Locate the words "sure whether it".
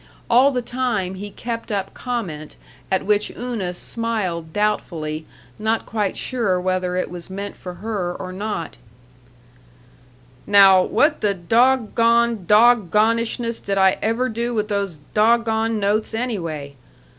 6.17-7.11